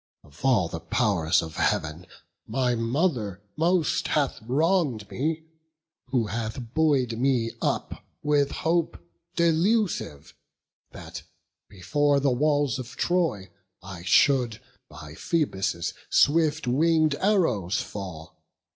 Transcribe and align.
Of 0.23 0.43
all 0.43 0.67
the 0.67 0.79
pow'rs 0.79 1.43
of 1.43 1.57
Heav'n, 1.57 2.07
my 2.47 2.73
mother 2.73 3.39
most 3.55 4.07
Hath 4.07 4.41
wrong'd 4.41 5.07
me, 5.11 5.43
who 6.07 6.25
hath 6.25 6.73
buoy'd 6.73 7.19
me 7.19 7.51
up 7.61 8.03
with 8.23 8.49
hope 8.49 8.99
Delusive, 9.35 10.33
that, 10.89 11.21
before 11.69 12.19
the 12.19 12.31
walls 12.31 12.79
of 12.79 12.95
Troy, 12.95 13.51
I 13.83 14.01
should 14.01 14.59
by 14.89 15.13
Phoebus' 15.13 15.93
swift 16.09 16.65
wing'd 16.65 17.13
arrows 17.21 17.79
fall. 17.79 18.41